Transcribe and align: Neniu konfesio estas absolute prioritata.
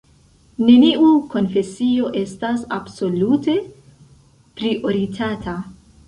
Neniu 0.67 1.09
konfesio 1.33 2.07
estas 2.21 2.63
absolute 2.77 3.55
prioritata. 4.61 5.55